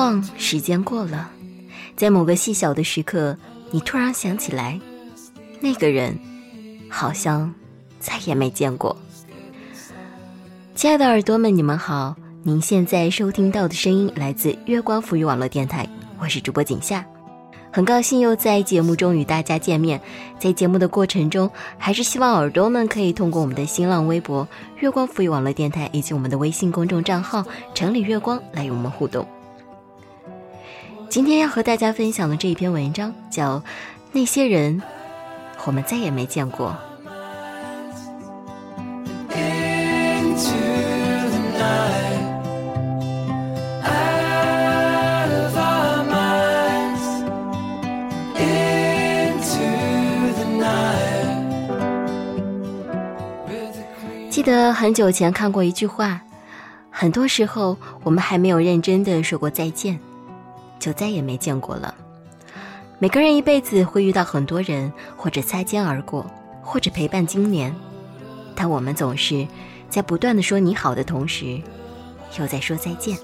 [0.00, 1.30] 晃，时间过了，
[1.94, 3.36] 在某个细小的时刻，
[3.70, 4.80] 你突然想起来，
[5.60, 6.18] 那个人
[6.88, 7.52] 好像
[7.98, 8.96] 再也没见过。
[10.74, 15.86] 亲爱的耳朵们，你们好，您现在收听到的声音来自月光浮语网络电台，
[16.18, 17.04] 我是主播景夏。
[17.70, 20.00] 很高兴又在节目中与大家见面，
[20.38, 24.48] 在节目的过程中，还是希望耳朵们可以通过我们的新浪微博
[24.80, 27.44] “月光赋予网络电台”以及我们的微信公众账号
[27.76, 29.28] “城里月光”来与我们互动。
[31.10, 33.58] 今天要和大家分享的这一篇文章叫
[34.12, 34.80] 《那些人，
[35.64, 36.68] 我们再也没见过》。
[54.30, 56.20] 记得很久前看过一句话，
[56.88, 59.98] 很多时候我们还没有认真的说过再见，
[60.80, 61.94] 就再也没见过了。
[62.98, 66.26] 每个人一辈子会遇到很多人，或者擦肩而过，
[66.60, 67.74] 或者陪伴经年，
[68.54, 69.46] 但我们总是
[69.88, 71.62] 在不断的说你好的同时，
[72.38, 73.16] 又在说再见。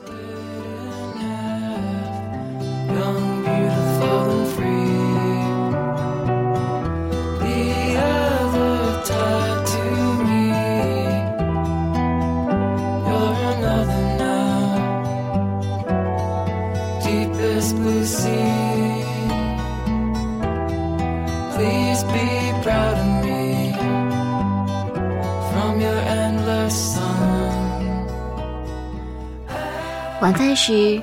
[30.27, 31.01] 晚饭时，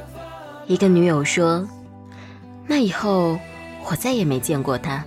[0.67, 1.65] 一个女友说
[2.67, 3.39] ：“那以后
[3.89, 5.01] 我再也没见过他。”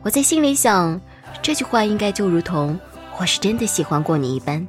[0.00, 0.98] 我在心里想，
[1.42, 2.80] 这句话应该就如同
[3.18, 4.66] 我是真的喜欢过你一般。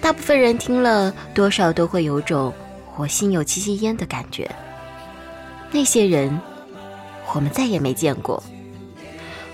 [0.00, 2.52] 大部分人听了，多少都会有种
[2.96, 4.50] 我心有戚戚焉的感觉。
[5.70, 6.36] 那些人，
[7.32, 8.42] 我们再也没见过。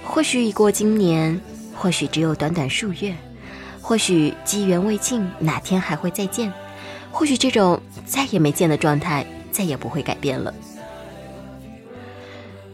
[0.02, 1.38] 或许已过今年，
[1.76, 3.14] 或许只有短短数月，
[3.82, 6.50] 或许机缘未尽，哪天还会再见。
[7.10, 10.54] 或许这种再也没见的状态再也不会改变了。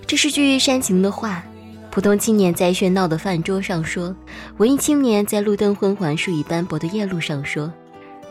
[0.06, 1.42] 这是句煽情的话。
[1.88, 4.14] 普通青年在喧闹的饭桌上说，
[4.58, 7.72] 文艺青年在路灯昏黄、树影斑驳的夜路上说，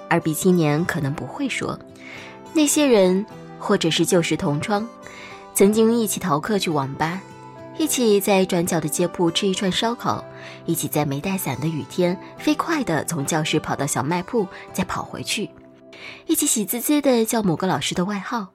[0.07, 1.79] 而比青年可能不会说。
[2.53, 3.25] 那些人，
[3.57, 4.87] 或者是旧时同窗，
[5.55, 7.19] 曾经一起逃课去网吧，
[7.79, 10.23] 一起在转角的街铺吃一串烧烤，
[10.67, 15.49] 一起在没带伞的雨天飞快地从教室跑到小卖铺，再跑回去。
[16.28, 18.53] 一起喜滋滋的叫某个老师的外号，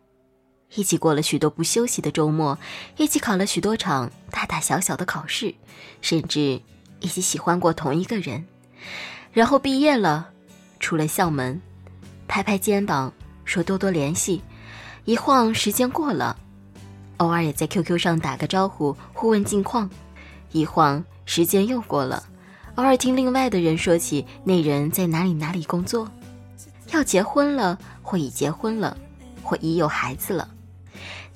[0.74, 2.58] 一起过了许多不休息的周末，
[2.96, 5.54] 一起考了许多场大大小小的考试，
[6.00, 6.60] 甚至
[7.00, 8.44] 一起喜欢过同一个人，
[9.32, 10.30] 然后毕业了，
[10.78, 11.60] 出了校门，
[12.28, 13.12] 拍拍肩膀
[13.44, 14.42] 说多多联系，
[15.04, 16.36] 一晃时间过了，
[17.18, 19.88] 偶尔也在 QQ 上打个招呼，互问近况，
[20.52, 22.22] 一晃时间又过了，
[22.76, 26.08] 偶尔听另外的人说起那人在哪里哪里工作。
[26.92, 28.96] 要结婚了，或已结婚了，
[29.42, 30.48] 或已有孩子了。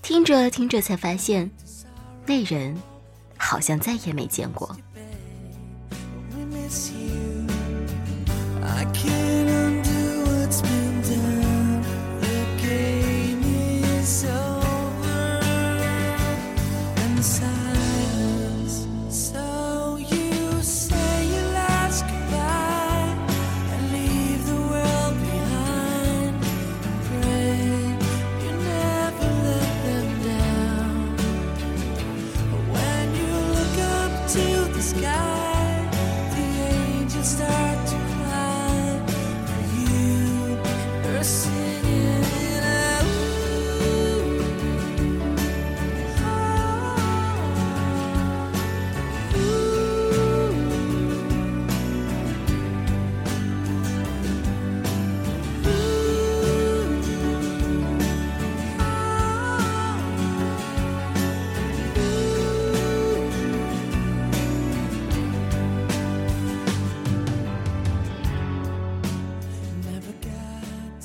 [0.02, 1.50] 听着听着，才发现，
[2.26, 2.76] 那人
[3.36, 4.76] 好像再也没见过。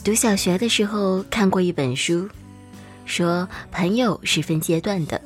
[0.09, 2.27] 读小学的时候看过一本书，
[3.05, 5.21] 说朋友是分阶段的，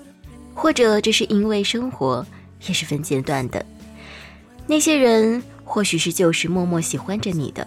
[0.54, 2.28] 或者这是因为生活
[2.68, 3.66] 也是分阶段的。
[4.68, 7.66] 那些人或许是旧时默默喜欢着你的，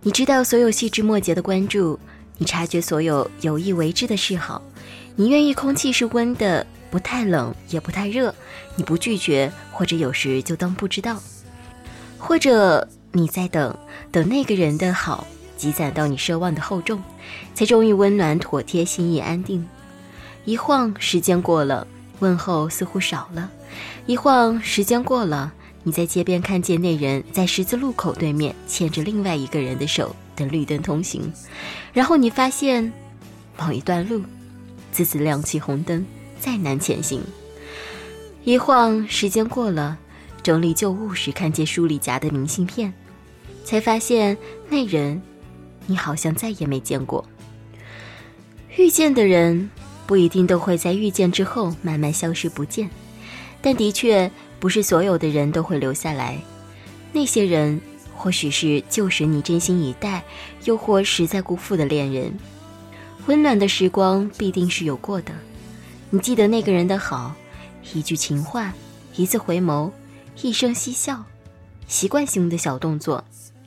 [0.00, 2.00] 你知道所有细枝末节的关注，
[2.38, 4.62] 你察觉所有有意为之的示好，
[5.14, 8.34] 你愿意空气是温的，不太冷也不太热，
[8.74, 11.22] 你不拒绝，或者有时就当不知道，
[12.16, 13.76] 或者你在等
[14.10, 15.26] 等那个人的好。
[15.62, 17.00] 积攒到你奢望的厚重，
[17.54, 19.64] 才终于温暖妥帖，心意安定。
[20.44, 21.86] 一晃时间过了，
[22.18, 23.48] 问候似乎少了；
[24.06, 25.52] 一晃时间过了，
[25.84, 31.32] 你在街边看见那人在十字路口对面牵着另外一个人的手等绿灯通行，
[31.92, 32.92] 然后你发现
[33.56, 34.20] 某一段路，
[34.90, 36.04] 自此亮起红灯，
[36.40, 37.22] 再难前行。
[38.42, 39.96] 一晃时间过了，
[40.42, 42.92] 整理旧物时看见书里夹的明信片，
[43.64, 44.36] 才发现
[44.68, 45.22] 那人，
[45.92, 47.22] 你好像再也没见过。
[48.78, 49.68] 遇见的人
[50.06, 52.88] 不一定都会在遇见之后慢慢消失不见，
[53.60, 56.38] 但的确不是所有的人都会留下来。
[57.12, 57.78] 那些人
[58.16, 60.22] 或许是旧时你真心以待，
[60.64, 62.32] 又或实在辜负的恋人。
[63.26, 65.34] 温暖的时光必定是有过的，
[66.08, 67.34] 你记得那个人的好。
[67.92, 68.72] 一句情话，
[69.14, 69.90] 一次回眸，
[70.40, 71.22] 一声嬉笑，
[71.86, 73.22] 习惯性的小动作，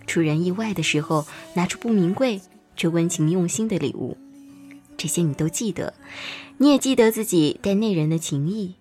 [0.07, 2.41] 出人意外的时候拿出不名贵
[2.75, 4.17] 却温情用心的礼物，
[4.97, 5.93] 这些你都记得。
[6.57, 8.75] 你也记得自己待那人的情谊，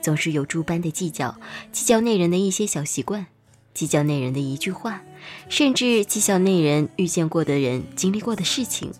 [0.00, 1.36] 总是有诸般的计较，
[1.70, 3.26] 计较那人的一些小习惯，
[3.74, 5.02] 计较那人的一句话，
[5.48, 8.92] 甚至计较那人遇见过的人经历过的事情，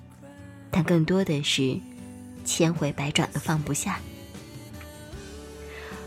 [0.70, 1.78] 但更多的是
[2.44, 3.98] 千回百转的放不下。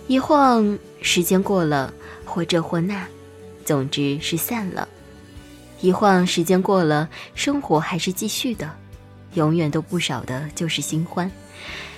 [0.07, 3.07] 一晃时间过了，或这或那，
[3.65, 4.87] 总之是散了。
[5.81, 8.71] 一晃时间过了，生活还是继续的，
[9.33, 11.29] 永远都不少的就是新欢。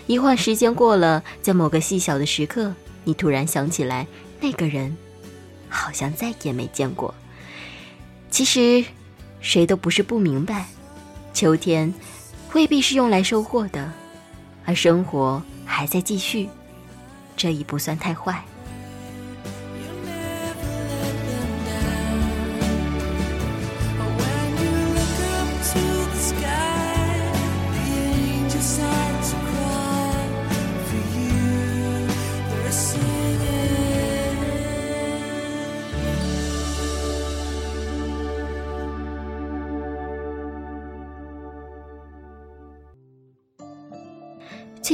[0.08, 4.08] 一晃时间过了，在某个细小的时刻，你突然想起来，
[4.42, 4.96] 那个人
[5.70, 7.14] 好像再也没见过。
[8.30, 8.84] 其实，
[9.40, 10.66] 谁都不是不明白，
[11.34, 11.94] 秋天
[12.54, 13.92] 未必是用来收获的，
[14.66, 16.50] 而生活还在继续。
[17.36, 18.44] 这已不算太坏。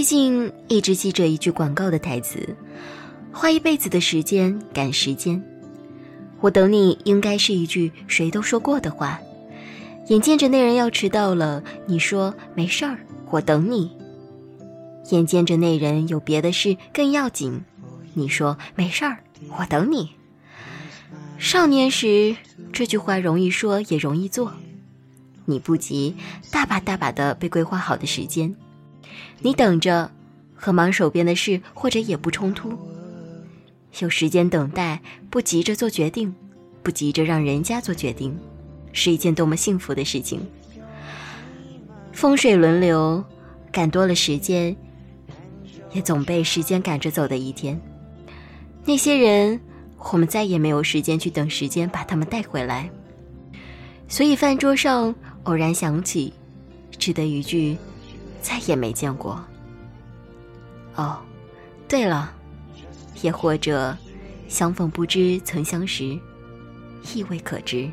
[0.03, 2.57] 最近一直记着一句广告的台词
[3.31, 5.41] ：“花一辈子的时间赶时间。”
[6.41, 9.17] 我等你，应该是一句谁都说过的话。
[10.09, 13.95] 眼见着那人要迟到了，你说没事儿，我等你。
[15.11, 17.61] 眼见着那人有别的事更要紧，
[18.13, 19.23] 你说没事儿，
[19.57, 20.09] 我等你。
[21.38, 22.35] 少年时
[22.73, 24.51] 这句话容易说也容易做，
[25.45, 26.17] 你不急，
[26.51, 28.53] 大把大把的被规划好的时间。
[29.39, 30.10] 你等着，
[30.56, 32.77] 和忙手边的事或者也不冲突。
[34.00, 36.33] 有时间等待，不急着做决定，
[36.81, 38.36] 不急着让人家做决定，
[38.92, 40.42] 是一件多么幸福的事情。
[42.12, 43.24] 风水轮流，
[43.71, 44.75] 赶多了时间，
[45.92, 47.80] 也总被时间赶着走的一天。
[48.86, 49.59] 那些人，
[50.12, 52.90] 我们再也没有时间去等时间把他们带回来。
[54.07, 56.33] 所以饭桌上偶然想起，
[56.97, 57.78] 只得一句。
[58.44, 59.44] 再也没见过。
[60.95, 61.18] 哦，
[61.88, 62.31] 对了，
[63.21, 63.97] 也或者，
[64.47, 66.19] 相逢不知曾相识，
[67.16, 67.90] 亦未可知。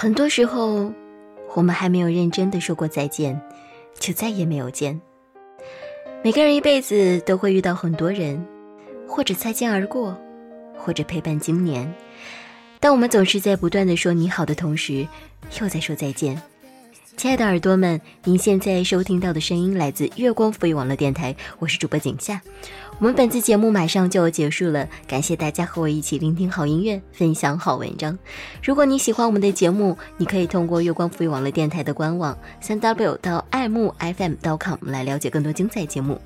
[0.00, 0.92] 很多时候，
[1.56, 3.36] 我们还没有认真的说过再见，
[3.98, 5.00] 就再也没有见。
[6.22, 8.46] 每个人一辈子都会遇到很多人，
[9.08, 10.16] 或者擦肩而过，
[10.76, 11.92] 或者陪伴经年。
[12.78, 15.04] 但我们总是在不断的说你好的同时，
[15.60, 16.40] 又在说再见。
[17.18, 22.40] 亲爱的耳朵们，您现在收听到的声音来自月光赋予网络电台，我是主播景夏。
[23.00, 28.16] 我们本次节目马上就要结束了，感谢大家和我一起聆听好音乐，分享好文章。
[28.62, 36.20] 如果你喜欢我们的节目，你可以通过月光赋予网络电台的官网三 w 到爱慕 fm com 来了解更多精彩节目。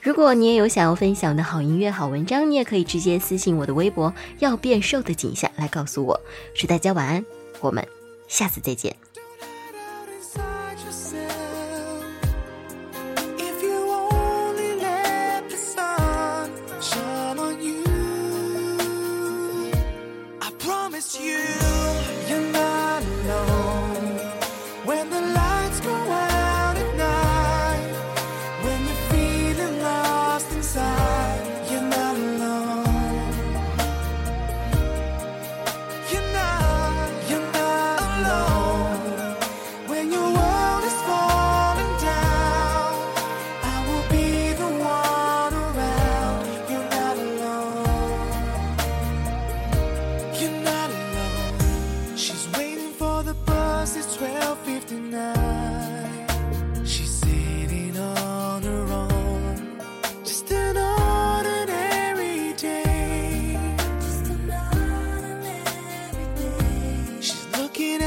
[0.00, 6.18] 如果你也有想要分享的好音乐、好文章，你也可以直接私信我的微博“要变瘦的景夏”来告诉我。
[6.56, 7.22] 祝大家晚安，
[7.60, 7.86] 我们
[8.26, 9.03] 下次再见。
[21.12, 21.63] you.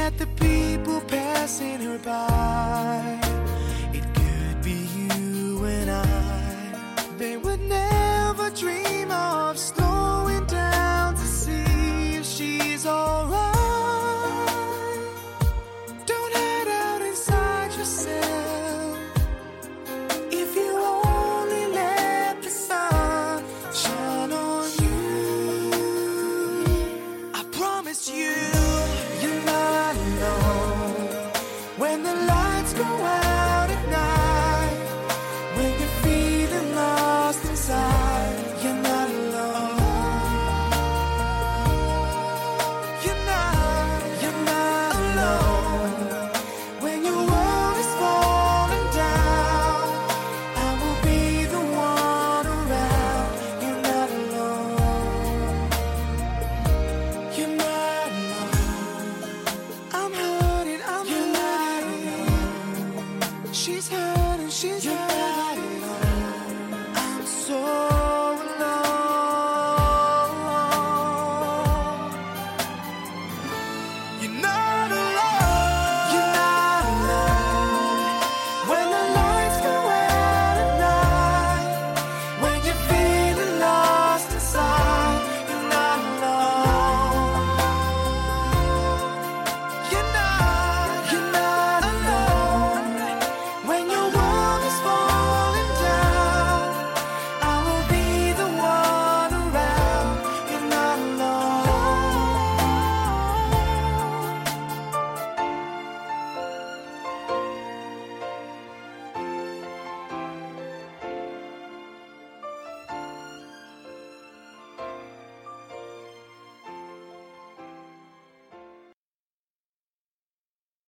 [0.08, 3.20] at the people passing her by.
[3.92, 6.37] It could be you and I.